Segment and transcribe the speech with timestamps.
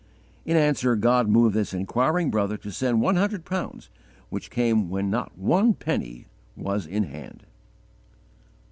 [0.47, 3.91] In answer, God moved this inquiring brother to send one hundred pounds,
[4.29, 7.43] which came when _not one penny was in hand.